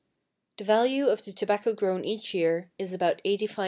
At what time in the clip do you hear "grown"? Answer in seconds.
1.75-2.05